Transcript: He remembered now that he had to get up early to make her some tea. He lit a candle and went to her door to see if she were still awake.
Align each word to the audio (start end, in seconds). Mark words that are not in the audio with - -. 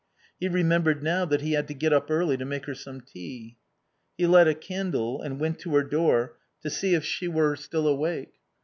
He 0.39 0.47
remembered 0.47 1.03
now 1.03 1.25
that 1.25 1.41
he 1.41 1.51
had 1.51 1.67
to 1.67 1.75
get 1.75 1.93
up 1.93 2.09
early 2.09 2.35
to 2.35 2.43
make 2.43 2.65
her 2.65 2.73
some 2.73 3.01
tea. 3.01 3.57
He 4.17 4.25
lit 4.25 4.47
a 4.47 4.55
candle 4.55 5.21
and 5.21 5.39
went 5.39 5.59
to 5.59 5.75
her 5.75 5.83
door 5.83 6.37
to 6.63 6.71
see 6.71 6.95
if 6.95 7.05
she 7.05 7.27
were 7.27 7.55
still 7.55 7.87
awake. 7.87 8.33